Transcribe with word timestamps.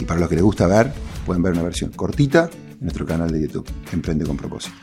Y 0.00 0.06
para 0.06 0.18
los 0.18 0.30
que 0.30 0.34
les 0.34 0.42
gusta 0.42 0.66
ver, 0.66 0.90
pueden 1.26 1.42
ver 1.42 1.52
una 1.52 1.62
versión 1.62 1.90
cortita 1.90 2.48
en 2.72 2.78
nuestro 2.80 3.04
canal 3.04 3.30
de 3.30 3.42
YouTube, 3.42 3.66
Emprende 3.92 4.24
con 4.24 4.34
propósito. 4.34 4.74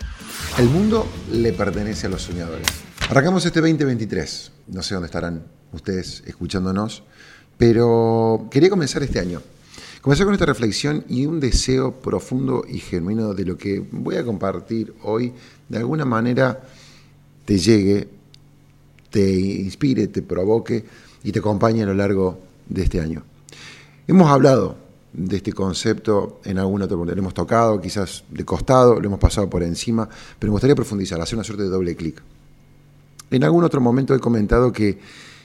El 0.60 0.70
mundo 0.70 1.08
le 1.32 1.54
pertenece 1.54 2.06
a 2.06 2.10
los 2.12 2.22
soñadores. 2.22 2.68
Arrancamos 3.10 3.44
este 3.44 3.60
2023. 3.60 4.52
No 4.68 4.84
sé 4.84 4.94
dónde 4.94 5.08
estarán 5.08 5.44
ustedes 5.72 6.22
escuchándonos, 6.28 7.02
pero 7.58 8.48
quería 8.52 8.70
comenzar 8.70 9.02
este 9.02 9.20
año. 9.20 9.42
Comenzar 10.02 10.28
con 10.28 10.36
esta 10.36 10.46
reflexión 10.46 11.04
y 11.10 11.26
un 11.26 11.40
deseo 11.40 11.94
profundo 11.94 12.64
y 12.70 12.78
genuino 12.78 13.34
de 13.34 13.46
lo 13.46 13.58
que 13.58 13.84
voy 13.92 14.18
a 14.18 14.24
compartir 14.24 14.94
hoy, 15.02 15.34
de 15.68 15.80
alguna 15.80 16.06
manera 16.06 16.62
te 17.44 17.58
llegue, 17.58 18.08
te 19.10 19.32
inspire, 19.34 20.08
te 20.10 20.22
provoque 20.22 20.86
y 21.24 21.32
te 21.32 21.40
acompañe 21.40 21.82
a 21.82 21.88
lo 21.88 21.96
largo 21.96 22.40
de 22.70 22.84
este 22.84 23.02
año. 23.02 23.24
Hemos 24.08 24.30
hablado 24.30 24.87
de 25.14 25.38
este 25.38 25.54
concepto 25.54 26.42
en 26.44 26.60
algún 26.60 26.82
otro 26.82 26.98
momento. 26.98 27.16
Lo 27.16 27.22
hemos 27.22 27.34
tocado, 27.34 27.80
quizás 27.82 28.24
de 28.30 28.46
costado, 28.46 29.00
lo 29.00 29.08
hemos 29.08 29.20
pasado 29.20 29.50
por 29.50 29.64
encima, 29.64 30.08
pero 30.38 30.52
me 30.52 30.54
gustaría 30.54 30.76
profundizar, 30.76 31.20
hacer 31.20 31.36
una 31.36 31.44
suerte 31.44 31.64
de 31.64 31.70
doble 31.70 31.96
clic. 31.96 32.22
En 33.32 33.44
algún 33.44 33.64
otro 33.64 33.82
momento 33.82 34.16
he 34.16 34.20
comentado 34.20 34.72
que, 34.72 35.00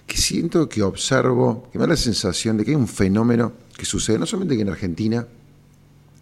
que, 0.07 0.17
siento 0.17 0.69
que 0.69 0.83
observo, 0.83 1.69
que 1.73 1.79
me 1.79 1.83
da 1.85 1.89
la 1.89 1.97
sensación 1.97 2.57
de 2.57 2.65
que 2.65 2.71
hay 2.73 2.77
un 2.77 2.89
fenómeno 2.89 3.53
que 3.77 3.85
sucede 3.85 4.19
no 4.19 4.27
solamente 4.27 4.61
en 4.61 4.69
Argentina, 4.69 5.27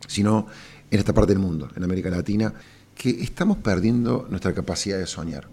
sino 0.07 0.47
en 0.91 0.99
esta 0.99 1.13
parte 1.13 1.33
del 1.33 1.43
mundo, 1.43 1.69
en 1.77 1.85
América 1.85 2.11
Latina, 2.11 2.53
que 2.95 3.11
estamos 3.23 3.59
perdiendo 3.59 4.27
nuestra 4.31 4.53
capacidad 4.53 4.99
de 4.99 5.07
soñar. 5.07 5.49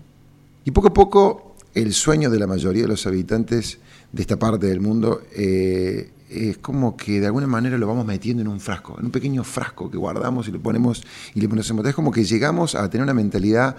Y 0.65 0.71
poco 0.71 0.89
a 0.89 0.93
poco 0.93 1.55
el 1.73 1.93
sueño 1.93 2.30
de 2.30 2.39
la 2.39 2.47
mayoría 2.47 2.83
de 2.83 2.88
los 2.88 3.05
habitantes 3.05 3.80
de 4.11 4.21
esta 4.21 4.38
parte 4.38 4.67
del 4.67 4.81
mundo 4.81 5.21
eh, 5.33 6.11
es 6.30 6.58
como 6.58 6.97
que 6.97 7.20
de 7.20 7.28
alguna 7.28 7.47
manera 7.47 7.78
lo 7.78 7.88
vamos 7.88 8.06
metiendo 8.06 8.42
en 8.42 8.47
un 8.47 8.59
frasco, 8.59 8.97
en 9.00 9.06
un 9.06 9.11
pequeño 9.11 9.44
frasco 9.44 9.89
que 9.89 9.97
guardamos 9.97 10.47
y 10.47 10.52
le 10.52 10.59
ponemos 10.59 11.03
y 11.33 11.39
le 11.39 11.47
ponemos. 11.47 11.70
Es 11.86 11.95
como 11.95 12.11
que 12.11 12.23
llegamos 12.23 12.75
a 12.75 12.89
tener 12.89 13.03
una 13.03 13.14
mentalidad. 13.14 13.78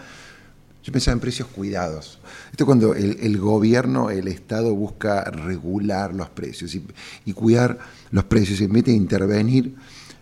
Yo 0.82 0.92
pensaba 0.92 1.12
en 1.12 1.20
precios 1.20 1.48
cuidados. 1.48 2.18
Esto 2.50 2.64
es 2.64 2.66
cuando 2.66 2.94
el, 2.94 3.38
gobierno, 3.38 4.08
el 4.08 4.28
Estado 4.28 4.74
busca 4.74 5.24
regular 5.24 6.14
los 6.14 6.30
precios 6.30 6.74
y, 6.74 7.32
cuidar 7.34 7.78
los 8.10 8.24
precios, 8.24 8.60
y 8.62 8.68
mete 8.68 8.92
a 8.92 8.94
intervenir, 8.94 9.74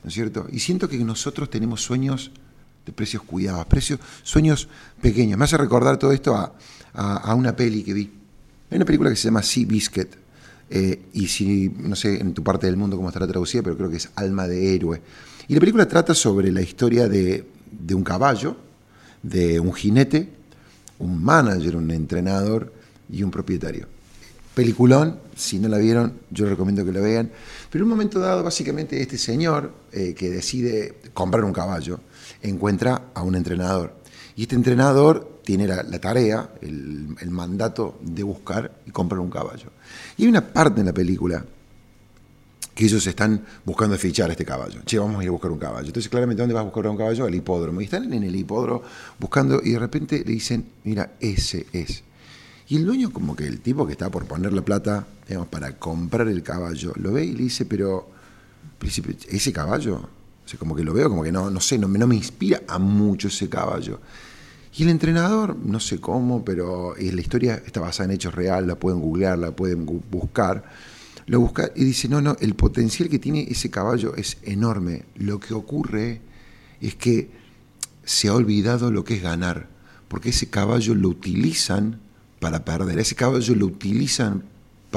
¿no 0.02 0.08
es 0.08 0.14
cierto? 0.14 0.46
Y 0.50 0.58
siento 0.58 0.88
que 0.88 0.98
nosotros 0.98 1.48
tenemos 1.50 1.82
sueños 1.82 2.32
de 2.84 2.92
precios 2.92 3.22
cuidados, 3.22 3.66
precios, 3.66 4.00
sueños 4.24 4.68
pequeños. 5.00 5.38
Me 5.38 5.44
hace 5.44 5.56
recordar 5.56 5.98
todo 5.98 6.10
esto 6.10 6.34
a, 6.34 6.52
a 6.94 7.34
una 7.34 7.54
peli 7.54 7.84
que 7.84 7.92
vi. 7.92 8.12
Hay 8.70 8.76
una 8.76 8.84
película 8.84 9.10
que 9.10 9.16
se 9.16 9.28
llama 9.28 9.42
Sea 9.42 9.66
Biscuit 9.66 10.25
eh, 10.70 11.02
y 11.12 11.28
si, 11.28 11.68
no 11.78 11.94
sé 11.96 12.20
en 12.20 12.34
tu 12.34 12.42
parte 12.42 12.66
del 12.66 12.76
mundo 12.76 12.96
cómo 12.96 13.08
estará 13.08 13.26
traducida, 13.26 13.62
pero 13.62 13.76
creo 13.76 13.90
que 13.90 13.96
es 13.96 14.10
Alma 14.16 14.48
de 14.48 14.74
Héroe. 14.74 15.00
Y 15.48 15.54
la 15.54 15.60
película 15.60 15.86
trata 15.86 16.14
sobre 16.14 16.50
la 16.50 16.60
historia 16.60 17.08
de, 17.08 17.46
de 17.70 17.94
un 17.94 18.02
caballo, 18.02 18.56
de 19.22 19.60
un 19.60 19.72
jinete, 19.72 20.28
un 20.98 21.22
manager, 21.22 21.76
un 21.76 21.90
entrenador 21.90 22.72
y 23.10 23.22
un 23.22 23.30
propietario. 23.30 23.86
Peliculón, 24.54 25.20
si 25.36 25.58
no 25.58 25.68
la 25.68 25.76
vieron, 25.76 26.14
yo 26.30 26.48
recomiendo 26.48 26.84
que 26.84 26.92
la 26.92 27.00
vean. 27.00 27.30
Pero 27.70 27.84
en 27.84 27.90
un 27.90 27.96
momento 27.96 28.18
dado, 28.18 28.42
básicamente, 28.42 29.00
este 29.00 29.18
señor 29.18 29.70
eh, 29.92 30.14
que 30.14 30.30
decide 30.30 30.96
comprar 31.12 31.44
un 31.44 31.52
caballo 31.52 32.00
encuentra 32.42 33.10
a 33.14 33.22
un 33.22 33.34
entrenador. 33.34 33.94
Y 34.36 34.42
este 34.42 34.54
entrenador 34.54 35.40
tiene 35.44 35.66
la, 35.66 35.82
tarea, 35.98 36.50
el, 36.60 37.30
mandato 37.30 37.98
de 38.02 38.22
buscar 38.22 38.70
y 38.84 38.90
comprar 38.90 39.20
un 39.20 39.30
caballo. 39.30 39.70
Y 40.18 40.24
hay 40.24 40.28
una 40.28 40.46
parte 40.46 40.80
en 40.80 40.86
la 40.86 40.92
película 40.92 41.42
que 42.74 42.84
ellos 42.84 43.06
están 43.06 43.42
buscando 43.64 43.96
fichar 43.96 44.28
a 44.28 44.32
este 44.32 44.44
caballo. 44.44 44.82
Che, 44.84 44.98
vamos 44.98 45.18
a 45.20 45.22
ir 45.22 45.28
a 45.28 45.32
buscar 45.32 45.50
un 45.50 45.58
caballo. 45.58 45.86
Entonces, 45.86 46.10
claramente, 46.10 46.42
¿dónde 46.42 46.52
vas 46.52 46.60
a 46.60 46.64
buscar 46.64 46.86
un 46.86 46.98
caballo? 46.98 47.24
Al 47.24 47.34
hipódromo. 47.34 47.80
Y 47.80 47.84
están 47.84 48.12
en 48.12 48.24
el 48.24 48.36
hipódromo 48.36 48.82
buscando 49.18 49.62
y 49.64 49.70
de 49.70 49.78
repente 49.78 50.18
le 50.18 50.32
dicen, 50.32 50.66
mira, 50.84 51.12
ese 51.18 51.66
es. 51.72 52.02
Y 52.68 52.76
el 52.76 52.84
dueño, 52.84 53.10
como 53.10 53.34
que 53.34 53.46
el 53.46 53.60
tipo 53.60 53.86
que 53.86 53.92
está 53.92 54.10
por 54.10 54.26
poner 54.26 54.52
la 54.52 54.62
plata, 54.62 55.06
digamos, 55.26 55.48
para 55.48 55.78
comprar 55.78 56.28
el 56.28 56.42
caballo, 56.42 56.92
lo 56.96 57.12
ve 57.12 57.24
y 57.24 57.32
le 57.32 57.44
dice, 57.44 57.64
pero, 57.64 58.10
ese 59.30 59.52
caballo, 59.52 60.10
o 60.46 60.48
sea, 60.48 60.60
como 60.60 60.76
que 60.76 60.84
lo 60.84 60.94
veo, 60.94 61.08
como 61.08 61.24
que 61.24 61.32
no, 61.32 61.50
no 61.50 61.60
sé, 61.60 61.76
no, 61.76 61.88
no 61.88 62.06
me 62.06 62.14
inspira 62.14 62.62
a 62.68 62.78
mucho 62.78 63.26
ese 63.26 63.48
caballo. 63.48 63.98
Y 64.76 64.84
el 64.84 64.90
entrenador, 64.90 65.56
no 65.56 65.80
sé 65.80 65.98
cómo, 65.98 66.44
pero 66.44 66.94
la 66.96 67.20
historia 67.20 67.60
está 67.66 67.80
basada 67.80 68.04
en 68.04 68.12
hechos 68.12 68.32
reales, 68.32 68.68
la 68.68 68.76
pueden 68.76 69.00
googlear, 69.00 69.38
la 69.38 69.50
pueden 69.50 69.84
buscar. 70.10 70.64
Lo 71.26 71.40
busca 71.40 71.72
y 71.74 71.84
dice, 71.84 72.08
no, 72.08 72.20
no, 72.20 72.36
el 72.38 72.54
potencial 72.54 73.08
que 73.08 73.18
tiene 73.18 73.48
ese 73.50 73.70
caballo 73.70 74.14
es 74.14 74.36
enorme. 74.42 75.04
Lo 75.16 75.40
que 75.40 75.52
ocurre 75.52 76.20
es 76.80 76.94
que 76.94 77.28
se 78.04 78.28
ha 78.28 78.34
olvidado 78.34 78.92
lo 78.92 79.02
que 79.02 79.14
es 79.14 79.22
ganar, 79.22 79.68
porque 80.06 80.28
ese 80.28 80.48
caballo 80.48 80.94
lo 80.94 81.08
utilizan 81.08 81.98
para 82.38 82.64
perder, 82.64 83.00
ese 83.00 83.16
caballo 83.16 83.56
lo 83.56 83.66
utilizan 83.66 84.44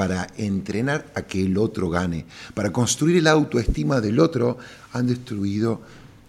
para 0.00 0.28
entrenar 0.38 1.12
a 1.14 1.20
que 1.20 1.42
el 1.44 1.58
otro 1.58 1.90
gane, 1.90 2.24
para 2.54 2.72
construir 2.72 3.18
el 3.18 3.26
autoestima 3.26 4.00
del 4.00 4.18
otro, 4.18 4.56
han 4.94 5.06
destruido 5.06 5.82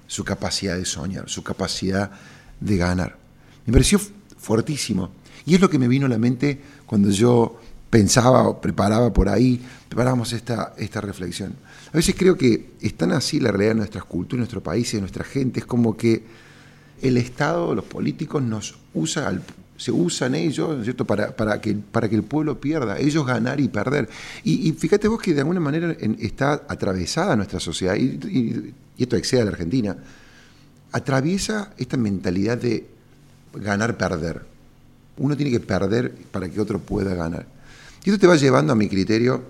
su 0.07 0.25
capacidad 0.25 0.75
de 0.75 0.83
soñar, 0.83 1.29
su 1.29 1.41
capacidad 1.41 2.11
de 2.59 2.75
ganar. 2.75 3.15
Me 3.65 3.71
pareció 3.71 3.97
fuertísimo. 4.37 5.11
Y 5.45 5.55
es 5.55 5.61
lo 5.61 5.69
que 5.69 5.79
me 5.79 5.87
vino 5.87 6.05
a 6.05 6.09
la 6.09 6.17
mente 6.17 6.59
cuando 6.85 7.11
yo 7.11 7.61
pensaba 7.89 8.45
o 8.45 8.59
preparaba 8.59 9.13
por 9.13 9.29
ahí, 9.29 9.61
preparábamos 9.87 10.33
esta, 10.33 10.73
esta 10.77 10.99
reflexión. 10.99 11.55
A 11.93 11.95
veces 11.95 12.13
creo 12.17 12.37
que 12.37 12.71
es 12.81 12.97
tan 12.97 13.13
así 13.13 13.39
la 13.39 13.51
realidad 13.51 13.71
de 13.71 13.75
nuestras 13.75 14.03
culturas, 14.03 14.39
de 14.39 14.39
nuestro 14.39 14.61
país 14.61 14.93
y 14.93 14.97
de 14.97 15.01
nuestra 15.03 15.23
gente, 15.23 15.61
es 15.61 15.65
como 15.65 15.95
que 15.95 16.25
el 17.01 17.15
Estado, 17.15 17.73
los 17.73 17.85
políticos 17.85 18.43
nos 18.43 18.75
usan, 18.93 19.41
se 19.81 19.91
usan 19.91 20.35
ellos, 20.35 20.83
¿cierto? 20.83 21.05
Para, 21.05 21.35
para, 21.35 21.59
que, 21.59 21.73
para 21.73 22.07
que 22.07 22.15
el 22.15 22.21
pueblo 22.21 22.61
pierda, 22.61 22.99
ellos 22.99 23.25
ganar 23.25 23.59
y 23.59 23.67
perder. 23.67 24.07
Y, 24.43 24.71
fíjate 24.73 25.07
vos 25.07 25.19
que 25.19 25.33
de 25.33 25.39
alguna 25.39 25.59
manera 25.59 25.95
está 26.19 26.53
atravesada 26.67 27.35
nuestra 27.35 27.59
sociedad, 27.59 27.95
y, 27.95 28.75
esto 28.99 29.15
excede 29.15 29.41
a 29.41 29.45
la 29.45 29.51
Argentina, 29.51 29.97
atraviesa 30.91 31.73
esta 31.79 31.97
mentalidad 31.97 32.59
de 32.59 32.85
ganar, 33.55 33.97
perder. 33.97 34.43
Uno 35.17 35.35
tiene 35.35 35.51
que 35.51 35.59
perder 35.59 36.13
para 36.31 36.47
que 36.47 36.61
otro 36.61 36.77
pueda 36.77 37.15
ganar. 37.15 37.47
Y 38.03 38.11
esto 38.11 38.19
te 38.19 38.27
va 38.27 38.35
llevando 38.35 38.73
a 38.73 38.75
mi 38.75 38.87
criterio, 38.87 39.41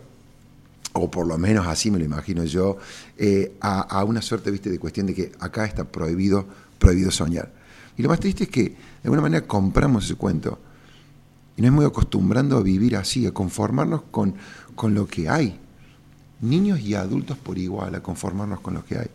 o 0.94 1.12
por 1.12 1.27
lo 1.27 1.38
menos 1.38 1.68
así 1.68 1.92
me 1.92 2.00
lo 2.00 2.06
imagino 2.06 2.45
yo, 2.45 2.77
eh, 3.18 3.51
a, 3.60 4.01
una 4.06 4.22
suerte 4.22 4.50
¿viste, 4.50 4.69
de 4.69 4.80
cuestión 4.80 5.07
de 5.07 5.13
que 5.13 5.34
acá 5.42 5.66
está 5.66 5.84
prohibido, 5.84 6.45
prohibido 6.80 7.12
soñar. 7.12 7.51
Y 7.98 8.04
lo 8.04 8.10
más 8.10 8.20
triste 8.20 8.46
es 8.46 8.50
que 8.50 8.64
de 8.64 8.76
alguna 9.04 9.22
manera 9.22 9.46
compramos 9.46 10.06
ese 10.06 10.16
cuento 10.16 10.60
y 11.58 11.62
nos 11.62 11.70
hemos 11.70 11.86
acostumbrando 11.86 12.58
a 12.58 12.62
vivir 12.62 12.96
así, 12.96 13.26
a 13.26 13.32
conformarnos 13.32 14.04
con, 14.12 14.36
con 14.76 14.94
lo 14.94 15.08
que 15.08 15.30
hay. 15.30 15.60
Niños 16.42 16.80
y 16.80 16.96
adultos 16.96 17.38
por 17.38 17.58
igual, 17.58 17.94
a 17.96 18.02
conformarnos 18.02 18.62
con 18.62 18.74
lo 18.74 18.86
que 18.86 18.98
hay. 18.98 19.08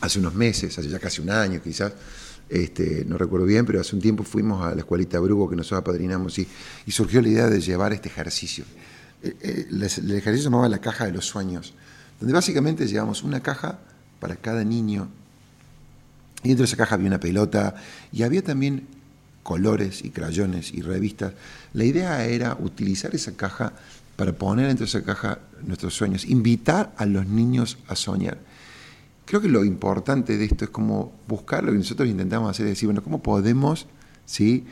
Hace 0.00 0.18
unos 0.18 0.34
meses, 0.34 0.76
hace 0.78 0.88
ya 0.88 0.98
casi 0.98 1.20
un 1.20 1.30
año 1.30 1.60
quizás, 1.62 1.92
este, 2.48 3.04
no 3.06 3.16
recuerdo 3.16 3.46
bien, 3.46 3.64
pero 3.64 3.80
hace 3.80 3.94
un 3.94 4.02
tiempo 4.02 4.24
fuimos 4.24 4.64
a 4.64 4.74
la 4.74 4.80
escuelita 4.80 5.20
Brugo 5.20 5.48
que 5.48 5.56
nosotros 5.56 5.80
apadrinamos 5.80 6.38
y, 6.38 6.48
surgió 6.88 7.22
la 7.22 7.28
idea 7.28 7.46
de 7.48 7.60
llevar 7.60 7.92
este 7.92 8.08
ejercicio. 8.08 8.64
Eh, 9.22 9.36
eh, 9.40 9.66
el, 9.70 9.82
ejercicio 9.82 10.36
se 10.36 10.44
llamaba 10.44 10.68
la 10.68 10.80
caja 10.80 11.04
de 11.04 11.12
los 11.12 11.26
sueños, 11.26 11.74
donde 12.18 12.32
básicamente 12.34 12.86
llevamos 12.86 13.22
una 13.22 13.40
caja 13.40 13.78
para 14.18 14.36
cada 14.36 14.64
niño 14.64 15.08
Y 16.42 16.48
dentro 16.48 16.62
de 16.62 16.68
esa 16.68 16.76
caja 16.76 16.96
había 16.96 17.08
una 17.08 17.20
pelota 17.20 17.74
y 18.12 18.22
había 18.22 18.42
también 18.42 18.86
colores 19.42 20.04
y 20.04 20.10
crayones 20.10 20.72
y 20.72 20.82
revistas. 20.82 21.32
La 21.72 21.84
idea 21.84 22.24
era 22.24 22.56
utilizar 22.60 23.14
esa 23.14 23.32
caja 23.32 23.72
para 24.16 24.32
poner 24.32 24.66
dentro 24.68 24.84
de 24.84 24.88
esa 24.88 25.02
caja 25.02 25.38
nuestros 25.64 25.94
sueños, 25.94 26.24
invitar 26.24 26.92
a 26.96 27.06
los 27.06 27.26
niños 27.26 27.78
a 27.88 27.96
soñar. 27.96 28.38
Creo 29.24 29.40
que 29.40 29.48
lo 29.48 29.64
importante 29.64 30.36
de 30.36 30.44
esto 30.44 30.64
es 30.64 30.70
como 30.70 31.12
buscar 31.28 31.64
lo 31.64 31.72
que 31.72 31.78
nosotros 31.78 32.08
intentamos 32.08 32.50
hacer, 32.50 32.66
es 32.66 32.72
decir, 32.72 32.88
bueno, 32.88 33.02
¿cómo 33.02 33.22
podemos 33.22 33.86
¿sí? 34.26 34.64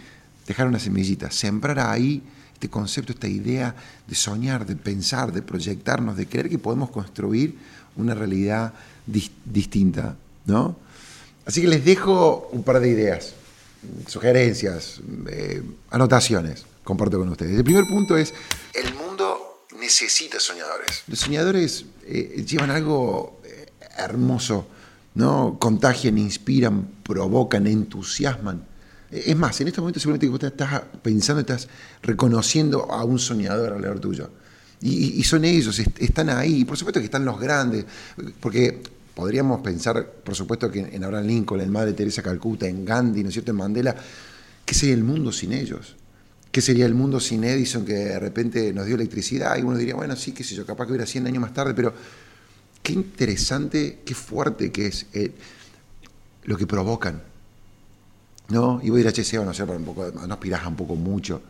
dejar 0.47 0.67
una 0.67 0.79
semillita, 0.79 1.31
sembrar 1.31 1.79
ahí 1.79 2.23
este 2.55 2.69
concepto, 2.69 3.13
esta 3.13 3.29
idea 3.29 3.75
de 4.07 4.15
soñar, 4.15 4.67
de 4.67 4.77
pensar, 4.77 5.33
de 5.33 5.41
proyectarnos, 5.41 6.17
de 6.17 6.27
creer 6.27 6.51
que 6.51 6.59
podemos 6.59 6.91
construir 6.91 7.57
una 7.97 8.15
realidad 8.15 8.75
distinta, 9.07 10.17
¿no? 10.45 10.77
Así 11.51 11.63
que 11.63 11.67
les 11.67 11.85
dejo 11.85 12.49
un 12.53 12.63
par 12.63 12.79
de 12.79 12.89
ideas, 12.89 13.33
sugerencias, 14.07 15.01
eh, 15.29 15.61
anotaciones, 15.91 16.65
comparto 16.85 17.19
con 17.19 17.29
ustedes. 17.29 17.59
El 17.59 17.65
primer 17.65 17.89
punto 17.89 18.17
es, 18.17 18.33
el 18.73 18.95
mundo 18.95 19.67
necesita 19.81 20.39
soñadores. 20.39 21.03
Los 21.09 21.19
soñadores 21.19 21.87
eh, 22.05 22.45
llevan 22.47 22.71
algo 22.71 23.41
eh, 23.45 23.67
hermoso, 23.99 24.69
¿no? 25.17 25.57
Contagian, 25.59 26.19
inspiran, 26.19 26.89
provocan, 27.03 27.67
entusiasman. 27.67 28.65
Es 29.11 29.35
más, 29.35 29.61
en 29.61 29.67
este 29.67 29.81
momento 29.81 29.99
seguramente 29.99 30.29
vos 30.29 30.41
estás 30.45 30.83
pensando, 31.03 31.41
estás 31.41 31.67
reconociendo 32.01 32.93
a 32.93 33.03
un 33.03 33.19
soñador 33.19 33.73
alrededor 33.73 33.99
tuyo. 33.99 34.31
Y, 34.81 35.19
y, 35.19 35.25
son 35.25 35.45
ellos, 35.45 35.81
están 35.99 36.31
ahí. 36.31 36.65
Por 36.65 36.79
supuesto 36.79 37.01
que 37.01 37.07
están 37.07 37.25
los 37.25 37.41
grandes, 37.41 37.87
porque 38.39 38.81
podríamos 39.21 39.61
pensar, 39.61 40.13
por 40.25 40.35
supuesto, 40.35 40.71
que 40.71 40.81
en 40.81 41.05
Abraham 41.05 41.27
Lincoln, 41.27 41.61
en 41.61 41.71
Madre 41.71 41.93
Teresa 41.93 42.23
Calcuta, 42.23 42.67
en 42.67 42.87
Gandhi, 42.87 43.23
¿no 43.23 43.29
es 43.29 43.35
cierto?, 43.35 43.51
en 43.51 43.59
Mandela, 43.59 43.95
¿qué 44.65 44.75
sería 44.75 44.95
el 44.95 45.05
mundo 45.05 45.31
sin 45.31 45.53
ellos? 45.53 45.95
¿Qué 46.51 46.63
sería 46.63 46.87
el 46.87 46.95
mundo 46.95 47.21
sin 47.21 47.45
Edison 47.45 47.85
que 47.85 47.93
de 47.93 48.19
repente 48.19 48.73
nos 48.73 48.87
dio 48.87 48.95
electricidad? 48.95 49.59
Y 49.59 49.61
uno 49.61 49.77
diría, 49.77 49.95
bueno, 49.95 50.17
sí, 50.17 50.33
qué 50.33 50.43
sé 50.43 50.55
yo, 50.55 50.65
capaz 50.65 50.87
que 50.87 50.93
hubiera 50.93 51.05
100 51.05 51.27
años 51.27 51.43
más 51.43 51.53
tarde, 51.53 51.75
pero 51.75 51.93
qué 52.83 52.95
interesante, 52.95 53.99
qué 54.07 54.15
fuerte 54.15 54.73
que 54.73 54.87
es 54.87 55.05
eh, 55.13 55.33
lo 56.45 56.57
que 56.57 56.67
provocan. 56.67 57.21
¿No? 58.49 58.81
Y 58.83 58.89
voy 58.89 59.01
a 59.01 59.03
ir 59.03 59.09
a 59.09 59.13
che, 59.13 59.37
no 59.37 59.53
sé, 59.53 59.65
un 59.65 59.85
poco, 59.85 60.11
no 60.13 60.33
aspirás 60.33 60.67
un 60.67 60.77
poco 60.77 60.95
mucho. 60.95 61.43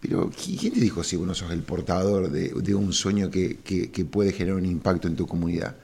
Pero 0.00 0.30
¿quién 0.30 0.74
te 0.74 0.78
dijo 0.78 1.02
si 1.02 1.16
uno 1.16 1.34
sos 1.34 1.50
el 1.50 1.64
portador 1.64 2.30
de, 2.30 2.74
un 2.76 2.92
sueño 2.92 3.32
que 3.32 4.08
puede 4.08 4.32
generar 4.32 4.58
un 4.58 4.64
impacto 4.66 5.08
en 5.08 5.16
tu 5.16 5.26
comunidad? 5.26 5.74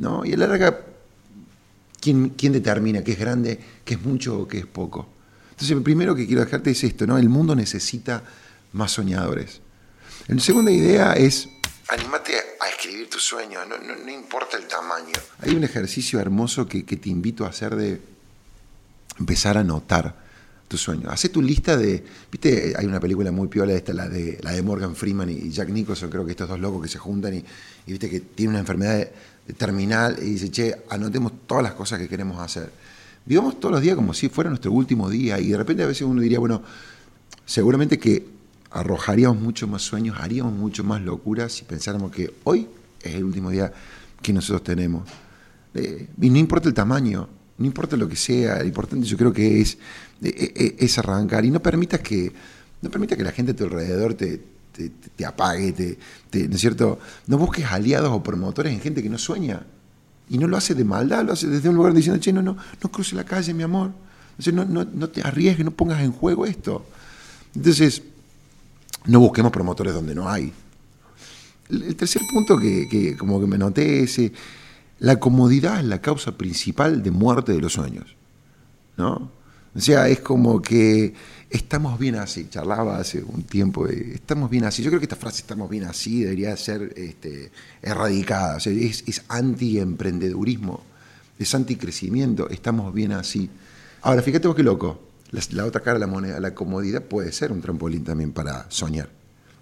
¿No? 0.00 0.24
Y 0.24 0.32
a 0.32 0.36
la 0.36 0.46
larga, 0.46 0.80
¿quién, 2.00 2.30
¿quién, 2.30 2.52
determina 2.52 3.04
qué 3.04 3.12
es 3.12 3.18
grande, 3.18 3.60
qué 3.84 3.94
es 3.94 4.02
mucho 4.02 4.40
o 4.40 4.48
qué 4.48 4.58
es 4.58 4.66
poco? 4.66 5.06
Entonces, 5.50 5.76
lo 5.76 5.82
primero 5.82 6.14
que 6.14 6.26
quiero 6.26 6.42
dejarte 6.42 6.70
es 6.70 6.82
esto, 6.82 7.06
¿no? 7.06 7.18
El 7.18 7.28
mundo 7.28 7.54
necesita 7.54 8.22
más 8.72 8.92
soñadores. 8.92 9.60
La 10.26 10.40
segunda 10.40 10.70
idea 10.70 11.12
es, 11.12 11.48
animate 11.88 12.32
a 12.60 12.68
escribir 12.68 13.10
tus 13.10 13.22
sueños, 13.22 13.62
no, 13.68 13.76
no, 13.78 14.10
importa 14.10 14.56
el 14.56 14.66
tamaño. 14.66 15.12
Hay 15.40 15.54
un 15.54 15.64
ejercicio 15.64 16.18
hermoso 16.18 16.66
que, 16.66 16.84
que 16.84 16.96
te 16.96 17.10
invito 17.10 17.44
a 17.44 17.48
hacer 17.48 17.76
de 17.76 18.00
empezar 19.18 19.58
a 19.58 19.64
notar 19.64 20.19
tu 20.70 20.78
sueño. 20.78 21.10
Hacé 21.10 21.30
tu 21.30 21.42
lista 21.42 21.76
de. 21.76 22.04
Viste, 22.30 22.74
hay 22.76 22.86
una 22.86 23.00
película 23.00 23.32
muy 23.32 23.48
piola, 23.48 23.72
esta, 23.72 23.92
la 23.92 24.08
de, 24.08 24.38
la 24.40 24.52
de 24.52 24.62
Morgan 24.62 24.94
Freeman 24.94 25.28
y 25.28 25.50
Jack 25.50 25.68
Nicholson, 25.68 26.08
creo 26.08 26.24
que 26.24 26.30
estos 26.30 26.48
dos 26.48 26.60
locos 26.60 26.82
que 26.82 26.88
se 26.88 26.98
juntan 26.98 27.34
y, 27.34 27.38
y 27.38 27.90
viste 27.90 28.08
que 28.08 28.20
tienen 28.20 28.50
una 28.50 28.60
enfermedad 28.60 29.08
terminal 29.56 30.16
y 30.22 30.26
dice, 30.26 30.48
che, 30.48 30.76
anotemos 30.88 31.32
todas 31.48 31.64
las 31.64 31.72
cosas 31.72 31.98
que 31.98 32.06
queremos 32.06 32.38
hacer. 32.38 32.70
Vivamos 33.26 33.58
todos 33.58 33.72
los 33.72 33.82
días 33.82 33.96
como 33.96 34.14
si 34.14 34.28
fuera 34.28 34.48
nuestro 34.48 34.70
último 34.70 35.10
día 35.10 35.40
y 35.40 35.48
de 35.48 35.56
repente 35.56 35.82
a 35.82 35.86
veces 35.86 36.02
uno 36.02 36.22
diría, 36.22 36.38
bueno, 36.38 36.62
seguramente 37.44 37.98
que 37.98 38.28
arrojaríamos 38.70 39.42
mucho 39.42 39.66
más 39.66 39.82
sueños, 39.82 40.18
haríamos 40.20 40.52
mucho 40.52 40.84
más 40.84 41.02
locuras 41.02 41.52
si 41.52 41.64
pensáramos 41.64 42.12
que 42.12 42.32
hoy 42.44 42.68
es 43.02 43.16
el 43.16 43.24
último 43.24 43.50
día 43.50 43.72
que 44.22 44.32
nosotros 44.32 44.62
tenemos. 44.62 45.02
Eh, 45.74 46.06
y 46.20 46.30
no 46.30 46.38
importa 46.38 46.68
el 46.68 46.74
tamaño, 46.74 47.28
no 47.60 47.66
importa 47.66 47.94
lo 47.96 48.08
que 48.08 48.16
sea, 48.16 48.58
lo 48.60 48.64
importante 48.64 49.06
yo 49.06 49.18
creo 49.18 49.34
que 49.34 49.60
es, 49.60 49.74
eh, 50.22 50.52
eh, 50.56 50.76
es 50.78 50.98
arrancar 50.98 51.44
y 51.44 51.50
no 51.50 51.60
permitas 51.60 52.00
que, 52.00 52.32
no 52.80 52.90
permita 52.90 53.16
que 53.16 53.22
la 53.22 53.32
gente 53.32 53.52
a 53.52 53.56
tu 53.56 53.64
alrededor 53.64 54.14
te, 54.14 54.40
te, 55.14 55.26
apague, 55.26 55.98
te, 56.30 56.48
¿no 56.48 56.56
cierto? 56.56 56.98
No 57.26 57.36
busques 57.36 57.66
aliados 57.66 58.10
o 58.12 58.22
promotores 58.22 58.72
en 58.72 58.80
gente 58.80 59.02
que 59.02 59.10
no 59.10 59.18
sueña. 59.18 59.66
Y 60.30 60.38
no 60.38 60.46
lo 60.46 60.56
hace 60.56 60.74
de 60.74 60.84
maldad, 60.84 61.22
lo 61.22 61.34
hace 61.34 61.48
desde 61.48 61.68
un 61.68 61.74
lugar 61.74 61.92
diciendo, 61.92 62.18
che, 62.18 62.32
no, 62.32 62.40
no, 62.40 62.56
no 62.56 62.90
cruce 62.90 63.14
la 63.14 63.24
calle, 63.24 63.52
mi 63.52 63.62
amor. 63.62 63.92
no, 64.52 64.64
no, 64.64 64.84
no 64.84 65.08
te 65.10 65.20
arriesgues, 65.20 65.62
no 65.62 65.72
pongas 65.72 66.00
en 66.00 66.12
juego 66.12 66.46
esto. 66.46 66.86
Entonces, 67.54 68.02
no 69.04 69.20
busquemos 69.20 69.52
promotores 69.52 69.92
donde 69.92 70.14
no 70.14 70.30
hay. 70.30 70.50
El, 71.68 71.94
tercer 71.94 72.22
punto 72.32 72.56
que, 72.56 72.88
que, 72.88 73.18
como 73.18 73.38
que 73.38 73.46
me 73.46 73.58
noté 73.58 74.04
es, 74.04 74.18
eh, 74.18 74.32
la 75.00 75.18
comodidad 75.18 75.80
es 75.80 75.86
la 75.86 76.00
causa 76.00 76.36
principal 76.38 77.02
de 77.02 77.10
muerte 77.10 77.52
de 77.52 77.60
los 77.60 77.72
sueños. 77.72 78.16
¿no? 78.96 79.30
O 79.74 79.80
sea, 79.80 80.08
es 80.08 80.20
como 80.20 80.60
que 80.60 81.14
estamos 81.48 81.98
bien 81.98 82.16
así. 82.16 82.48
Charlaba 82.48 82.98
hace 82.98 83.22
un 83.22 83.42
tiempo 83.44 83.86
estamos 83.86 84.50
bien 84.50 84.64
así. 84.64 84.82
Yo 84.82 84.90
creo 84.90 85.00
que 85.00 85.06
esta 85.06 85.16
frase 85.16 85.42
estamos 85.42 85.70
bien 85.70 85.84
así 85.84 86.22
debería 86.22 86.56
ser 86.56 86.92
este, 86.96 87.50
erradicada. 87.80 88.58
Es, 88.58 89.22
anti-emprendedurismo, 89.28 90.82
es 91.38 91.54
anti-crecimiento. 91.54 92.48
Estamos 92.50 92.92
bien 92.92 93.12
así. 93.12 93.48
Ahora, 94.02 94.22
fíjate 94.22 94.48
vos 94.48 94.56
qué 94.56 94.62
loco. 94.62 95.00
La, 95.30 95.64
otra 95.64 95.80
cara 95.80 95.94
de 95.94 96.00
la 96.00 96.08
moneda, 96.08 96.40
la 96.40 96.54
comodidad 96.54 97.04
puede 97.04 97.32
ser 97.32 97.52
un 97.52 97.60
trampolín 97.60 98.04
también 98.04 98.32
para 98.32 98.68
soñar. 98.70 99.08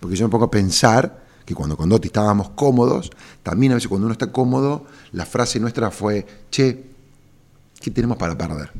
Porque 0.01 0.17
yo 0.17 0.27
me 0.27 0.31
pongo 0.31 0.47
a 0.47 0.51
pensar 0.51 1.28
que 1.49 1.55
cuando 1.55 1.79
con 1.79 1.89
Dotti 1.89 2.09
estábamos 2.09 2.51
cómodos, 2.51 3.11
también 3.43 3.73
a 3.73 3.77
veces 3.77 3.89
cuando 3.89 4.05
uno 4.05 4.13
está 4.13 4.31
cómodo, 4.31 4.85
la 5.13 5.25
frase 5.25 5.59
nuestra 5.59 5.91
fue, 5.91 6.27
che, 6.51 6.85
¿qué 7.81 7.91
tenemos 7.91 8.19
para 8.19 8.37
perder? 8.37 8.71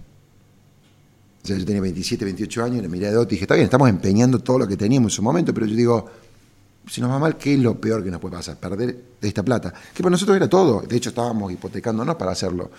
yo 1.45 1.65
tenía 1.65 1.81
27, 1.81 2.27
28 2.27 2.65
años, 2.65 2.83
le 2.83 2.89
miré 2.89 3.07
a 3.07 3.13
Dotti 3.13 3.33
y 3.33 3.37
dije, 3.37 3.45
está 3.45 3.55
bien, 3.55 3.65
estamos 3.65 3.89
empeñando 3.89 4.41
todo 4.41 4.59
lo 4.59 4.69
que 4.69 4.77
teníamos 4.77 5.13
en 5.13 5.17
su 5.17 5.23
momento, 5.23 5.55
pero 5.55 5.65
yo 5.65 5.75
digo, 5.75 6.11
si 6.87 7.01
nos 7.01 7.11
va 7.11 7.19
mal, 7.19 7.39
¿qué 7.39 7.55
es 7.55 7.61
lo 7.61 7.81
peor 7.81 8.05
que 8.05 8.11
nos 8.11 8.21
puede 8.21 8.37
pasar? 8.37 8.59
Perder 8.59 9.03
esta 9.23 9.43
plata. 9.43 9.73
Que 9.95 10.03
para 10.03 10.11
nosotros 10.11 10.37
era 10.37 10.47
todo. 10.47 10.83
De 10.83 10.95
hecho, 10.95 11.09
estábamos 11.09 11.51
hipotecándonos 11.51 12.17
para 12.17 12.33
hacerlo. 12.33 12.71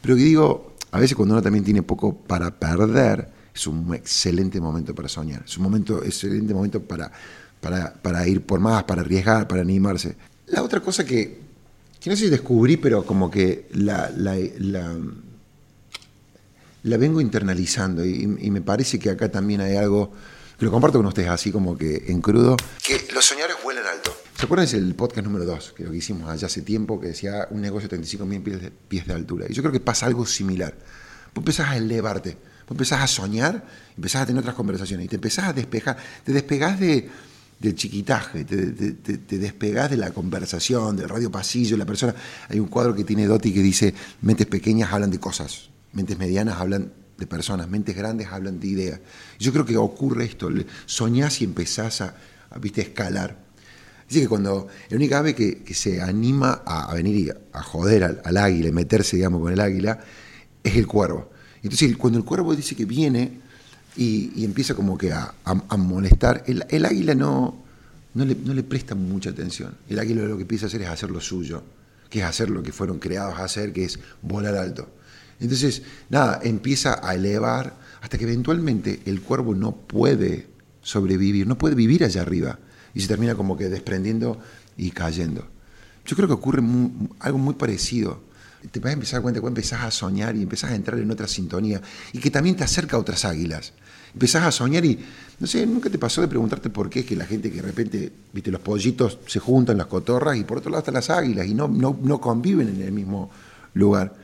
Pero 0.00 0.16
que 0.16 0.22
digo, 0.22 0.72
a 0.90 0.98
veces 0.98 1.14
cuando 1.14 1.34
uno 1.34 1.42
también 1.42 1.64
tiene 1.64 1.82
poco 1.82 2.16
para 2.16 2.50
perder, 2.50 3.28
es 3.54 3.66
un 3.66 3.94
excelente 3.94 4.58
momento 4.58 4.94
para 4.94 5.08
soñar. 5.08 5.42
Es 5.44 5.58
un 5.58 5.64
momento, 5.64 6.02
excelente 6.02 6.54
momento 6.54 6.82
para, 6.82 7.12
para, 7.60 8.28
ir 8.28 8.42
por 8.42 8.60
más, 8.60 8.84
para 8.84 9.02
arriesgar, 9.02 9.48
para 9.48 9.62
animarse. 9.62 10.16
La 10.46 10.62
otra 10.62 10.80
cosa 10.80 11.04
que, 11.04 11.40
que 12.00 12.10
no 12.10 12.16
sé 12.16 12.24
si 12.24 12.30
descubrí, 12.30 12.76
pero 12.76 13.04
como 13.04 13.30
que 13.30 13.68
la 13.72 14.10
la 16.82 16.96
vengo 16.96 17.20
internalizando 17.20 18.04
y, 18.04 18.26
me 18.26 18.60
parece 18.60 18.98
que 18.98 19.10
acá 19.10 19.30
también 19.30 19.60
hay 19.60 19.76
algo 19.76 20.12
que 20.58 20.64
lo 20.64 20.70
comparto 20.70 20.98
con 20.98 21.06
ustedes 21.06 21.28
así 21.28 21.52
como 21.52 21.76
que 21.76 22.04
en 22.08 22.20
crudo, 22.20 22.56
que 22.82 23.06
los 23.12 23.24
soñadores 23.24 23.56
vuelan 23.62 23.86
alto. 23.86 24.14
¿Se 24.36 24.44
acuerdan 24.44 24.68
del 24.68 24.94
podcast 24.94 25.24
número 25.24 25.44
2, 25.44 25.74
que 25.76 25.84
lo 25.84 25.90
que 25.90 25.96
hicimos 25.96 26.28
allá 26.28 26.46
hace 26.46 26.62
tiempo, 26.62 27.00
que 27.00 27.08
decía 27.08 27.46
un 27.50 27.60
negocio 27.60 27.88
de 27.88 27.90
35 27.90 28.26
mil 28.26 28.42
pies 28.42 28.58
pies 28.88 29.06
de 29.06 29.12
altura? 29.14 29.46
Y 29.48 29.54
yo 29.54 29.62
creo 29.62 29.72
que 29.72 29.80
pasa 29.80 30.06
algo 30.06 30.26
similar. 30.26 30.74
Vos 31.34 31.42
empezás 31.42 31.68
a 31.70 31.76
elevarte, 31.76 32.36
vos 32.62 32.72
empezás 32.72 33.02
a 33.02 33.06
soñar, 33.06 33.64
empezás 33.96 34.22
a 34.22 34.26
tener 34.26 34.40
otras 34.40 34.56
conversaciones 34.56 35.06
y 35.06 35.08
te 35.08 35.16
empezás 35.16 35.46
a 35.46 35.52
despejar, 35.52 35.96
te 36.24 36.32
despegás 36.32 36.80
de, 36.80 37.08
del 37.58 37.74
chiquitaje, 37.74 38.44
te, 38.44 38.72
te, 38.72 39.38
despegás 39.38 39.90
de 39.90 39.96
la 39.96 40.12
conversación, 40.12 40.96
del 40.96 41.08
radio 41.08 41.30
pasillo, 41.30 41.76
la 41.76 41.86
persona. 41.86 42.14
Hay 42.48 42.60
un 42.60 42.68
cuadro 42.68 42.94
que 42.94 43.04
tiene 43.04 43.26
Dotti 43.26 43.52
que 43.52 43.62
dice, 43.62 43.94
mentes 44.22 44.46
pequeñas 44.46 44.92
hablan 44.92 45.10
de 45.10 45.18
cosas, 45.18 45.70
Mentes 45.92 46.18
medianas 46.18 46.60
hablan 46.60 46.92
de 47.16 47.26
personas, 47.26 47.68
mentes 47.68 47.96
grandes 47.96 48.28
hablan 48.28 48.60
de 48.60 48.68
ideas. 48.68 49.00
Yo 49.38 49.52
creo 49.52 49.64
que 49.64 49.76
ocurre 49.76 50.24
esto, 50.24 50.50
soñás 50.86 51.40
y 51.40 51.44
empezás 51.44 52.02
a, 52.02 52.14
¿viste, 52.60 52.82
escalar. 52.82 53.38
Así 54.08 54.20
que 54.20 54.28
cuando 54.28 54.68
la 54.88 54.96
única 54.96 55.18
ave 55.18 55.34
que, 55.34 55.74
se 55.74 56.00
anima 56.00 56.62
a, 56.64 56.92
venir 56.94 57.36
a, 57.52 57.62
joder 57.62 58.22
al, 58.24 58.36
águila, 58.36 58.70
meterse, 58.70 59.16
digamos, 59.16 59.40
con 59.40 59.52
el 59.52 59.60
águila, 59.60 60.00
es 60.62 60.76
el 60.76 60.86
cuervo. 60.86 61.30
Entonces, 61.62 61.96
cuando 61.96 62.18
el 62.18 62.24
cuervo 62.24 62.54
dice 62.54 62.76
que 62.76 62.84
viene 62.84 63.40
y, 63.98 64.44
empieza 64.44 64.74
como 64.74 64.96
que 64.96 65.12
a, 65.12 65.34
molestar, 65.76 66.44
el, 66.46 66.84
águila 66.84 67.16
no, 67.16 67.64
no 68.14 68.24
le, 68.24 68.62
presta 68.62 68.94
mucha 68.94 69.30
atención. 69.30 69.74
El 69.88 69.98
águila 69.98 70.22
lo 70.22 70.36
que 70.36 70.42
empieza 70.42 70.66
a 70.66 70.68
hacer 70.68 70.82
es 70.82 70.88
hacer 70.88 71.10
lo 71.10 71.20
suyo, 71.20 71.64
que 72.08 72.20
es 72.20 72.24
hacer 72.24 72.48
lo 72.48 72.62
que 72.62 72.70
fueron 72.70 73.00
creados 73.00 73.36
a 73.38 73.44
hacer, 73.44 73.72
que 73.72 73.84
es 73.84 73.98
volar 74.22 74.54
alto. 74.54 74.88
Entonces, 75.40 75.82
nada, 76.10 76.38
empieza 76.44 77.00
a 77.06 77.16
elevar 77.16 77.76
hasta 78.00 78.16
que 78.16 78.24
eventualmente 78.24 79.00
el 79.04 79.20
cuervo 79.20 79.56
no 79.56 79.72
puede 79.74 80.46
sobrevivir, 80.80 81.48
no 81.48 81.58
puede 81.58 81.74
vivir 81.74 82.04
allá 82.04 82.22
arriba 82.22 82.60
y 82.94 83.00
se 83.00 83.08
termina 83.08 83.34
como 83.34 83.56
que 83.56 83.68
desprendiendo 83.68 84.40
y 84.76 84.92
cayendo. 84.92 85.44
Yo 86.06 86.14
creo 86.14 86.28
que 86.28 86.34
ocurre 86.34 86.62
algo 87.18 87.38
muy 87.38 87.54
parecido. 87.54 88.22
te 88.70 88.78
vas 88.78 88.90
a 88.90 88.92
empezar 88.92 89.14
a 89.14 89.16
dar 89.16 89.22
cuenta 89.22 89.40
cuando 89.40 89.58
empezás 89.58 89.82
a 89.82 89.90
soñar 89.90 90.36
y 90.36 90.42
empezás 90.42 90.70
a 90.70 90.76
entrar 90.76 91.00
en 91.00 91.10
otra 91.10 91.26
sintonía 91.26 91.82
y 92.12 92.20
que 92.20 92.30
también 92.30 92.56
te 92.56 92.62
acerca 92.62 92.96
a 92.96 93.00
otras 93.00 93.24
águilas. 93.24 93.72
Empezás 94.12 94.44
a 94.44 94.52
soñar 94.52 94.84
y, 94.84 94.98
no 95.38 95.46
sé, 95.46 95.66
nunca 95.66 95.90
te 95.90 95.98
pasó 95.98 96.20
de 96.20 96.28
preguntarte 96.28 96.70
por 96.70 96.88
qué 96.88 97.00
es 97.00 97.06
que 97.06 97.16
la 97.16 97.26
gente 97.26 97.50
que 97.50 97.56
de 97.56 97.62
repente, 97.62 98.12
viste, 98.32 98.50
los 98.50 98.60
pollitos 98.60 99.18
se 99.26 99.38
juntan, 99.38 99.78
las 99.78 99.86
cotorras, 99.86 100.36
y 100.36 100.44
por 100.44 100.58
otro 100.58 100.70
lado 100.70 100.80
están 100.80 100.94
las 100.94 101.10
águilas 101.10 101.46
y 101.46 101.54
no, 101.54 101.68
no, 101.68 101.98
no 102.02 102.20
conviven 102.20 102.68
en 102.68 102.82
el 102.82 102.92
mismo 102.92 103.30
lugar. 103.74 104.14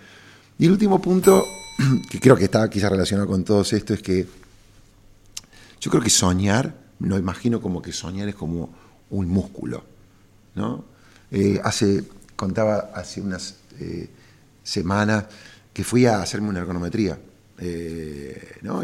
Y 0.58 0.66
el 0.66 0.72
último 0.72 1.00
punto, 1.00 1.44
que 2.10 2.20
creo 2.20 2.36
que 2.36 2.44
está 2.44 2.68
quizás 2.68 2.90
relacionado 2.90 3.28
con 3.28 3.44
todo 3.44 3.62
esto, 3.62 3.94
es 3.94 4.02
que 4.02 4.26
yo 5.80 5.90
creo 5.90 6.02
que 6.02 6.10
soñar, 6.10 6.74
no 7.00 7.18
imagino 7.18 7.60
como 7.60 7.82
que 7.82 7.92
soñar 7.92 8.28
es 8.28 8.34
como 8.34 8.70
un 9.10 9.28
músculo, 9.28 9.84
¿no? 10.54 10.84
Eh, 11.30 11.60
hace, 11.62 12.04
contaba 12.36 12.90
hace 12.94 13.20
unas 13.20 13.56
eh, 13.80 14.08
semanas 14.62 15.26
que 15.72 15.84
fui 15.84 16.06
a 16.06 16.22
hacerme 16.22 16.48
una 16.48 16.60
ergonometría, 16.60 17.18
eh, 17.58 18.56
¿no? 18.62 18.82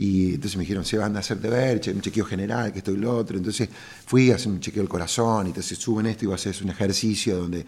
Y, 0.00 0.34
entonces 0.34 0.56
me 0.56 0.62
dijeron, 0.62 0.82
se 0.82 0.96
van 0.96 1.14
a 1.14 1.18
hacerte 1.18 1.50
ver, 1.50 1.78
un 1.94 2.00
chequeo 2.00 2.24
general, 2.24 2.72
que 2.72 2.78
esto 2.78 2.90
y 2.90 2.96
lo 2.96 3.14
otro. 3.14 3.36
Entonces 3.36 3.68
fui 4.06 4.30
a 4.30 4.36
hacer 4.36 4.48
un 4.48 4.58
chequeo 4.58 4.82
del 4.82 4.88
corazón, 4.88 5.46
y 5.46 5.50
entonces 5.50 5.76
suben 5.76 6.06
esto 6.06 6.24
y 6.24 6.28
vas 6.28 6.46
a 6.46 6.50
hacer 6.50 6.64
un 6.64 6.70
ejercicio 6.70 7.36
donde 7.36 7.66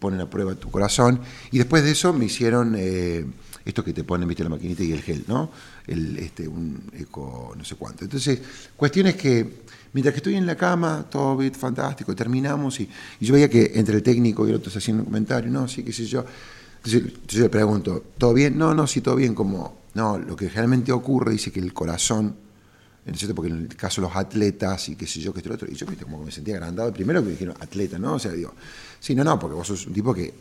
ponen 0.00 0.20
a 0.20 0.28
prueba 0.28 0.56
tu 0.56 0.68
corazón. 0.68 1.20
Y 1.52 1.58
después 1.58 1.84
de 1.84 1.92
eso 1.92 2.12
me 2.12 2.24
hicieron 2.24 2.74
esto 3.64 3.84
que 3.84 3.92
te 3.92 4.02
ponen, 4.02 4.26
viste, 4.26 4.42
la 4.42 4.48
maquinita 4.48 4.82
y 4.82 4.90
el 4.90 5.02
gel, 5.02 5.24
¿no? 5.28 5.52
El, 5.86 6.18
este, 6.18 6.48
un 6.48 6.90
eco, 6.98 7.54
no 7.56 7.64
sé 7.64 7.76
cuánto. 7.76 8.02
Entonces, 8.02 8.40
cuestiones 8.74 9.14
que, 9.14 9.60
mientras 9.92 10.14
que 10.14 10.16
estoy 10.16 10.34
en 10.34 10.46
la 10.46 10.56
cama, 10.56 11.06
todo 11.08 11.36
bien, 11.36 11.54
fantástico, 11.54 12.16
terminamos, 12.16 12.80
y, 12.80 12.88
yo 13.20 13.34
veía 13.34 13.48
que 13.48 13.72
entre 13.74 13.94
el 13.94 14.02
técnico 14.02 14.44
y 14.44 14.50
el 14.50 14.56
otro 14.56 14.72
se 14.72 14.90
un 14.90 15.04
comentario, 15.04 15.50
no, 15.52 15.68
sí, 15.68 15.84
qué 15.84 15.92
sé 15.92 16.04
yo. 16.04 16.24
Entonces, 16.84 17.12
yo 17.28 17.42
le 17.42 17.48
pregunto, 17.48 18.04
¿todo 18.16 18.34
bien? 18.34 18.56
No, 18.56 18.74
no, 18.74 18.86
sí, 18.86 19.00
todo 19.00 19.16
bien, 19.16 19.34
como, 19.34 19.78
no, 19.94 20.18
lo 20.18 20.36
que 20.36 20.48
realmente 20.48 20.92
ocurre, 20.92 21.32
dice 21.32 21.50
que 21.50 21.60
el 21.60 21.72
corazón, 21.72 22.36
¿no 23.04 23.34
porque 23.34 23.50
en 23.50 23.58
el 23.62 23.76
caso 23.76 24.00
de 24.00 24.08
los 24.08 24.16
atletas 24.16 24.88
y 24.88 24.96
qué 24.96 25.06
sé 25.06 25.20
yo, 25.20 25.32
que 25.32 25.40
esto 25.40 25.50
y 25.50 25.54
otro, 25.54 25.68
y 25.70 25.74
yo 25.74 25.86
como 26.02 26.20
que 26.20 26.26
me 26.26 26.32
sentía 26.32 26.54
agrandado, 26.54 26.92
primero 26.92 27.22
me 27.22 27.30
dijeron 27.30 27.56
atleta, 27.60 27.98
¿no? 27.98 28.14
O 28.14 28.18
sea, 28.18 28.32
digo, 28.32 28.54
sí, 29.00 29.14
no, 29.14 29.24
no, 29.24 29.38
porque 29.38 29.54
vos 29.54 29.66
sos 29.66 29.86
un 29.86 29.92
tipo 29.92 30.14
que 30.14 30.34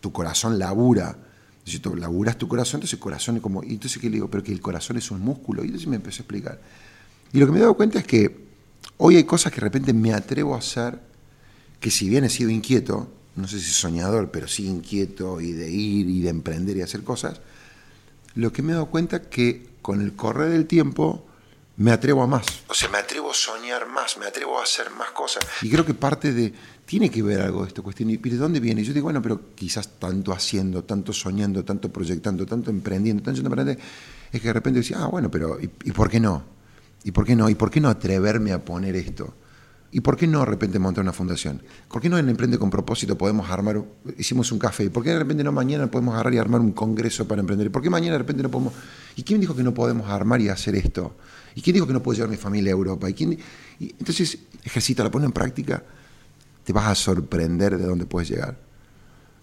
tu 0.00 0.12
corazón 0.12 0.58
labura 0.58 1.16
entonces 1.64 1.80
tú 1.80 1.96
laburas 1.96 2.36
tu 2.36 2.46
corazón, 2.46 2.78
entonces 2.78 2.92
el 2.92 3.00
corazón 3.00 3.36
es 3.36 3.42
como... 3.42 3.64
Y 3.64 3.72
entonces 3.72 3.98
¿qué 3.98 4.10
le 4.10 4.16
digo? 4.16 4.28
Pero 4.28 4.42
que 4.42 4.52
el 4.52 4.60
corazón 4.60 4.98
es 4.98 5.10
un 5.10 5.20
músculo. 5.20 5.62
Y 5.62 5.68
entonces 5.68 5.88
me 5.88 5.96
empezó 5.96 6.20
a 6.20 6.22
explicar. 6.24 6.60
Y 7.32 7.38
lo 7.38 7.46
que 7.46 7.52
me 7.52 7.58
he 7.58 7.62
dado 7.62 7.74
cuenta 7.74 8.00
es 8.00 8.06
que 8.06 8.36
hoy 8.98 9.16
hay 9.16 9.24
cosas 9.24 9.50
que 9.50 9.56
de 9.56 9.62
repente 9.62 9.94
me 9.94 10.12
atrevo 10.12 10.54
a 10.54 10.58
hacer, 10.58 11.00
que 11.80 11.90
si 11.90 12.10
bien 12.10 12.24
he 12.24 12.28
sido 12.28 12.50
inquieto, 12.50 13.10
no 13.36 13.48
sé 13.48 13.60
si 13.60 13.70
soñador, 13.70 14.30
pero 14.30 14.48
sí 14.48 14.66
inquieto 14.66 15.40
y 15.40 15.52
de 15.52 15.70
ir 15.70 16.08
y 16.08 16.22
de 16.22 16.30
emprender 16.30 16.76
y 16.76 16.82
hacer 16.82 17.02
cosas, 17.02 17.40
lo 18.34 18.52
que 18.52 18.62
me 18.62 18.72
he 18.72 18.74
dado 18.74 18.86
cuenta 18.86 19.16
es 19.16 19.26
que 19.28 19.66
con 19.82 20.00
el 20.00 20.14
correr 20.14 20.50
del 20.50 20.66
tiempo 20.66 21.24
me 21.76 21.90
atrevo 21.90 22.22
a 22.22 22.26
más. 22.26 22.46
O 22.68 22.74
sea, 22.74 22.88
me 22.88 22.98
atrevo 22.98 23.30
a 23.30 23.34
soñar 23.34 23.88
más, 23.88 24.16
me 24.16 24.26
atrevo 24.26 24.60
a 24.60 24.62
hacer 24.62 24.90
más 24.90 25.10
cosas. 25.10 25.44
Y 25.62 25.70
creo 25.70 25.84
que 25.84 25.94
parte 25.94 26.32
de, 26.32 26.52
tiene 26.86 27.10
que 27.10 27.22
ver 27.22 27.40
algo 27.40 27.62
de 27.62 27.68
esta 27.68 27.82
cuestión. 27.82 28.10
¿Y 28.10 28.16
de 28.16 28.36
dónde 28.36 28.60
viene? 28.60 28.82
Y 28.82 28.84
yo 28.84 28.92
digo, 28.92 29.04
bueno, 29.04 29.20
pero 29.20 29.54
quizás 29.54 29.88
tanto 29.98 30.32
haciendo, 30.32 30.84
tanto 30.84 31.12
soñando, 31.12 31.64
tanto 31.64 31.92
proyectando, 31.92 32.46
tanto 32.46 32.70
emprendiendo, 32.70 33.22
tanto 33.22 33.40
emprender, 33.40 33.78
es 34.32 34.40
que 34.40 34.48
de 34.48 34.52
repente 34.52 34.80
decía, 34.80 34.98
ah, 35.00 35.06
bueno, 35.06 35.30
pero 35.30 35.58
¿y, 35.60 35.68
por 35.68 36.08
qué 36.10 36.20
no? 36.20 36.44
¿Y 37.02 37.10
por 37.10 37.24
qué 37.26 37.34
no? 37.34 37.48
¿Y 37.48 37.54
por 37.54 37.70
qué 37.70 37.80
no 37.80 37.88
atreverme 37.88 38.52
a 38.52 38.64
poner 38.64 38.94
esto? 38.96 39.34
¿Y 39.94 40.00
por 40.00 40.16
qué 40.16 40.26
no 40.26 40.40
de 40.40 40.46
repente 40.46 40.78
montar 40.78 41.02
una 41.02 41.12
fundación? 41.12 41.62
¿Por 41.88 42.02
qué 42.02 42.08
no 42.08 42.18
en 42.18 42.28
Emprende 42.28 42.58
con 42.58 42.68
propósito 42.68 43.16
podemos 43.16 43.48
armar, 43.48 43.82
hicimos 44.18 44.50
un 44.50 44.58
café? 44.58 44.90
¿Por 44.90 45.04
qué 45.04 45.10
de 45.10 45.20
repente 45.20 45.42
no 45.42 45.52
mañana 45.52 45.90
podemos 45.90 46.14
agarrar 46.14 46.34
y 46.34 46.38
armar 46.38 46.60
un 46.60 46.72
congreso 46.72 47.26
para 47.26 47.40
emprender? 47.40 47.70
¿Por 47.70 47.80
qué 47.80 47.88
mañana 47.88 48.12
de 48.12 48.18
repente 48.18 48.42
no 48.42 48.50
podemos? 48.50 48.74
¿Y 49.14 49.22
quién 49.22 49.40
dijo 49.40 49.54
que 49.54 49.62
no 49.62 49.72
podemos 49.72 50.10
armar 50.10 50.40
y 50.40 50.48
hacer 50.48 50.74
esto? 50.74 51.14
¿Y 51.54 51.62
quién 51.62 51.74
dijo 51.74 51.86
que 51.86 51.92
no 51.92 52.02
puedo 52.02 52.16
llevar 52.16 52.28
mi 52.28 52.36
familia 52.36 52.72
a 52.72 52.76
Europa? 52.76 53.08
¿Y 53.08 53.38
entonces, 53.80 54.38
ejercita, 54.64 55.04
la 55.04 55.10
pone 55.10 55.26
en 55.26 55.32
práctica 55.32 55.82
te 56.64 56.72
vas 56.72 56.86
a 56.86 56.94
sorprender 56.94 57.78
de 57.78 57.84
dónde 57.84 58.06
puedes 58.06 58.28
llegar. 58.28 58.56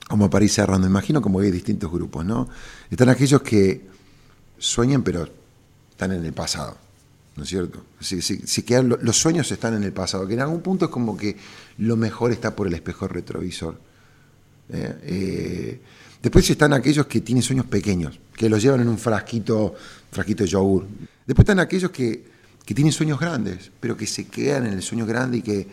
Como 0.07 0.29
para 0.29 0.43
ir 0.43 0.51
cerrando, 0.51 0.87
imagino 0.87 1.21
como 1.21 1.39
hay 1.39 1.51
distintos 1.51 1.89
grupos, 1.89 2.25
¿no? 2.25 2.49
Están 2.89 3.09
aquellos 3.09 3.41
que 3.41 3.87
sueñan 4.57 5.03
pero 5.03 5.29
están 5.91 6.11
en 6.11 6.25
el 6.25 6.33
pasado, 6.33 6.75
¿no 7.35 7.43
es 7.43 7.49
cierto? 7.49 7.85
Si, 7.99 8.63
quedan, 8.63 8.97
los 9.01 9.17
sueños 9.17 9.51
están 9.51 9.75
en 9.75 9.83
el 9.83 9.93
pasado, 9.93 10.27
que 10.27 10.33
en 10.33 10.41
algún 10.41 10.61
punto 10.61 10.85
es 10.85 10.91
como 10.91 11.15
que 11.15 11.37
lo 11.77 11.95
mejor 11.95 12.31
está 12.31 12.55
por 12.55 12.67
el 12.67 12.73
espejo 12.73 13.07
retrovisor. 13.07 13.79
¿eh? 14.69 14.95
Eh, 15.03 15.81
después 16.21 16.49
están 16.49 16.73
aquellos 16.73 17.07
que 17.07 17.21
tienen 17.21 17.41
sueños 17.41 17.65
pequeños, 17.65 18.19
que 18.35 18.49
los 18.49 18.61
llevan 18.61 18.81
en 18.81 18.89
un 18.89 18.97
frasquito, 18.97 19.75
frasquito 20.11 20.43
de 20.43 20.49
yogur. 20.49 20.87
Después 21.25 21.43
están 21.43 21.59
aquellos 21.59 21.91
que, 21.91 22.25
que 22.65 22.73
tienen 22.73 22.91
sueños 22.91 23.19
grandes, 23.19 23.71
pero 23.79 23.95
que 23.95 24.07
se 24.07 24.25
quedan 24.27 24.67
en 24.67 24.73
el 24.73 24.81
sueño 24.81 25.05
grande 25.05 25.37
y 25.37 25.41
que 25.41 25.67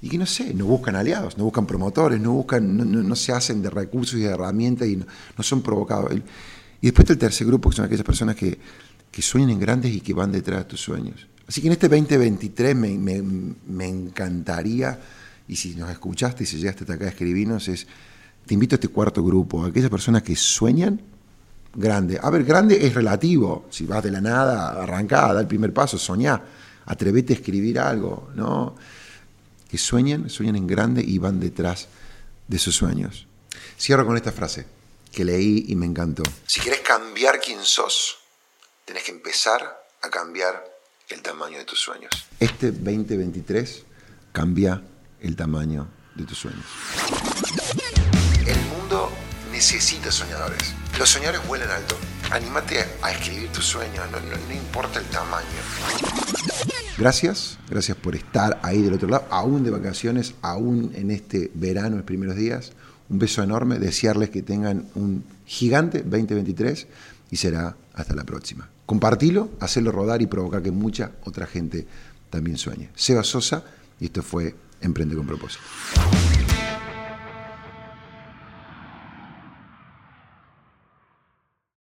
y 0.00 0.08
que 0.08 0.18
no 0.18 0.26
sé, 0.26 0.54
no 0.54 0.66
buscan 0.66 0.94
aliados, 0.96 1.36
no 1.38 1.44
buscan 1.44 1.66
promotores, 1.66 2.20
no, 2.20 2.32
buscan, 2.32 3.08
no, 3.08 3.16
se 3.16 3.32
hacen 3.32 3.62
de 3.62 3.70
recursos 3.70 4.18
y 4.18 4.22
de 4.22 4.30
herramientas 4.30 4.86
y 4.88 4.96
no, 4.96 5.06
son 5.40 5.62
provocados. 5.62 6.12
Y 6.80 6.86
después 6.86 7.04
está 7.04 7.14
el 7.14 7.18
tercer 7.18 7.46
grupo, 7.46 7.70
que 7.70 7.76
son 7.76 7.84
aquellas 7.84 8.04
personas 8.04 8.36
que, 8.36 8.58
que, 9.10 9.22
sueñan 9.22 9.50
en 9.50 9.60
grandes 9.60 9.92
y 9.92 10.00
que 10.00 10.14
van 10.14 10.32
detrás 10.32 10.60
de 10.60 10.64
tus 10.64 10.80
sueños. 10.80 11.26
Así 11.46 11.60
que 11.60 11.68
en 11.68 11.72
este 11.72 11.88
2023 11.88 12.76
me, 12.76 12.98
me, 12.98 13.22
me 13.22 13.86
encantaría, 13.86 14.98
y 15.48 15.56
si 15.56 15.74
nos 15.74 15.90
escuchaste 15.90 16.44
y 16.44 16.46
si 16.46 16.58
llegaste 16.58 16.84
hasta 16.84 16.94
acá 16.94 17.06
a 17.06 17.08
escribirnos, 17.08 17.68
es, 17.68 17.86
te 18.46 18.54
invito 18.54 18.74
a 18.74 18.76
este 18.76 18.88
cuarto 18.88 19.24
grupo, 19.24 19.64
aquellas 19.64 19.90
personas 19.90 20.22
que 20.22 20.36
sueñan 20.36 21.00
grande. 21.74 22.18
A 22.22 22.30
ver, 22.30 22.44
grande 22.44 22.86
es 22.86 22.94
relativo, 22.94 23.66
si 23.70 23.86
vas 23.86 24.02
de 24.02 24.10
la 24.10 24.20
nada, 24.20 24.82
arrancá, 24.82 25.32
da 25.32 25.40
el 25.40 25.46
primer 25.46 25.72
paso, 25.72 25.98
soñá, 25.98 26.42
atrevete 26.84 27.32
a 27.32 27.36
escribir 27.36 27.78
algo, 27.78 28.30
¿no? 28.34 28.74
que 29.68 29.78
sueñan, 29.78 30.30
sueñan 30.30 30.56
en 30.56 30.66
grande 30.66 31.04
y 31.06 31.18
van 31.18 31.38
detrás 31.38 31.88
de 32.46 32.58
sus 32.58 32.74
sueños. 32.74 33.26
Cierro 33.78 34.06
con 34.06 34.16
esta 34.16 34.32
frase 34.32 34.66
que 35.12 35.24
leí 35.24 35.66
y 35.68 35.76
me 35.76 35.86
encantó. 35.86 36.22
Si 36.46 36.60
quieres 36.60 36.80
cambiar 36.80 37.38
quién 37.40 37.60
sos, 37.62 38.16
tenés 38.88 39.02
que 39.02 39.12
empezar 39.12 39.60
a 40.00 40.08
cambiar 40.08 40.64
el 41.10 41.20
tamaño 41.20 41.58
de 41.58 41.66
tus 41.66 41.78
sueños. 41.78 42.10
Este 42.40 42.72
2023 42.72 43.84
cambia 44.32 44.82
el 45.20 45.36
tamaño 45.36 45.88
de 46.14 46.24
tus 46.24 46.38
sueños. 46.38 46.64
El 48.46 48.58
mundo 48.70 49.12
necesita 49.52 50.10
soñadores. 50.10 50.72
Los 50.98 51.10
soñadores 51.10 51.46
vuelan 51.46 51.70
alto. 51.70 51.98
Anímate 52.30 52.82
a 53.02 53.12
escribir 53.12 53.52
tus 53.52 53.66
sueños, 53.66 54.10
no, 54.10 54.20
no 54.20 54.54
importa 54.54 55.00
el 55.00 55.06
tamaño. 55.06 55.46
Gracias, 56.96 57.58
gracias 57.68 57.96
por 57.98 58.16
estar 58.16 58.58
ahí 58.62 58.80
del 58.80 58.94
otro 58.94 59.08
lado, 59.08 59.26
aún 59.28 59.64
de 59.64 59.70
vacaciones, 59.70 60.34
aún 60.40 60.92
en 60.94 61.10
este 61.10 61.50
verano, 61.52 61.96
los 61.96 62.06
primeros 62.06 62.36
días. 62.36 62.72
Un 63.10 63.18
beso 63.18 63.42
enorme, 63.42 63.78
desearles 63.78 64.30
que 64.30 64.42
tengan 64.42 64.88
un 64.94 65.24
gigante 65.44 65.98
2023 65.98 66.86
y 67.30 67.36
será 67.36 67.76
hasta 67.94 68.14
la 68.14 68.24
próxima. 68.24 68.68
Compartilo, 68.86 69.50
hacerlo 69.60 69.92
rodar 69.92 70.22
y 70.22 70.26
provocar 70.26 70.62
que 70.62 70.70
mucha 70.70 71.12
otra 71.24 71.46
gente 71.46 71.86
también 72.30 72.56
sueñe. 72.56 72.90
Seba 72.94 73.22
Sosa 73.22 73.64
y 74.00 74.06
esto 74.06 74.22
fue 74.22 74.54
Emprende 74.80 75.16
con 75.16 75.26
propósito. 75.26 75.64